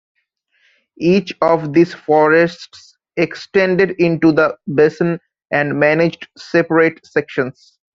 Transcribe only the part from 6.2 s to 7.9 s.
separate sections.